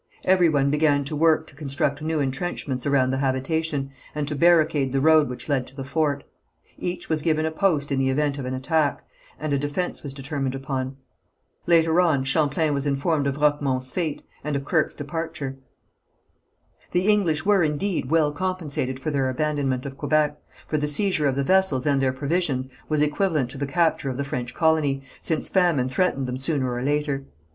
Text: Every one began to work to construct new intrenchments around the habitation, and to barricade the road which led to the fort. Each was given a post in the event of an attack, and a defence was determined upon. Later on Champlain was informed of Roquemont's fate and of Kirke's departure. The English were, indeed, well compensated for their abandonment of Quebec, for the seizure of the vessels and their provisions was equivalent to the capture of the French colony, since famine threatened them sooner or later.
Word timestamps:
Every 0.25 0.49
one 0.49 0.71
began 0.71 1.03
to 1.05 1.15
work 1.15 1.45
to 1.45 1.55
construct 1.55 2.01
new 2.01 2.19
intrenchments 2.19 2.87
around 2.87 3.11
the 3.11 3.19
habitation, 3.19 3.91
and 4.15 4.27
to 4.27 4.35
barricade 4.35 4.91
the 4.93 4.99
road 4.99 5.29
which 5.29 5.47
led 5.47 5.67
to 5.67 5.75
the 5.75 5.83
fort. 5.83 6.23
Each 6.79 7.07
was 7.07 7.21
given 7.21 7.45
a 7.45 7.51
post 7.51 7.91
in 7.91 7.99
the 7.99 8.09
event 8.09 8.39
of 8.39 8.45
an 8.45 8.55
attack, 8.55 9.03
and 9.39 9.53
a 9.53 9.59
defence 9.59 10.01
was 10.01 10.15
determined 10.15 10.55
upon. 10.55 10.97
Later 11.67 12.01
on 12.01 12.23
Champlain 12.23 12.73
was 12.73 12.87
informed 12.87 13.27
of 13.27 13.37
Roquemont's 13.37 13.91
fate 13.91 14.23
and 14.43 14.55
of 14.55 14.65
Kirke's 14.65 14.95
departure. 14.95 15.57
The 16.93 17.07
English 17.07 17.45
were, 17.45 17.63
indeed, 17.63 18.09
well 18.09 18.31
compensated 18.31 18.99
for 18.99 19.11
their 19.11 19.29
abandonment 19.29 19.85
of 19.85 19.99
Quebec, 19.99 20.35
for 20.65 20.79
the 20.79 20.87
seizure 20.87 21.27
of 21.27 21.35
the 21.35 21.43
vessels 21.43 21.85
and 21.85 22.01
their 22.01 22.11
provisions 22.11 22.67
was 22.89 23.03
equivalent 23.03 23.51
to 23.51 23.59
the 23.59 23.67
capture 23.67 24.09
of 24.09 24.17
the 24.17 24.23
French 24.25 24.55
colony, 24.55 25.03
since 25.21 25.47
famine 25.47 25.89
threatened 25.89 26.25
them 26.25 26.37
sooner 26.37 26.73
or 26.73 26.81
later. 26.81 27.25